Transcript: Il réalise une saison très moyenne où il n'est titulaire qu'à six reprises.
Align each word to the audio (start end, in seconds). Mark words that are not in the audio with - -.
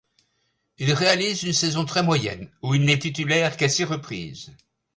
Il 0.79 0.91
réalise 0.93 1.43
une 1.43 1.53
saison 1.53 1.85
très 1.85 2.01
moyenne 2.01 2.49
où 2.63 2.73
il 2.73 2.81
n'est 2.83 2.97
titulaire 2.97 3.55
qu'à 3.55 3.69
six 3.69 3.83
reprises. 3.83 4.51